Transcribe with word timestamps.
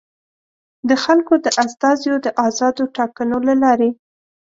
د 0.89 0.91
خلکو 1.03 1.33
د 1.45 1.47
استازیو 1.63 2.15
د 2.25 2.27
ازادو 2.47 2.83
ټاکنو 2.95 3.37
له 3.47 3.53
لارې. 3.63 3.89